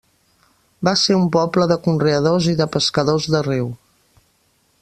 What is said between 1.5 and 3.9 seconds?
de conreadors i de pescadors de riu.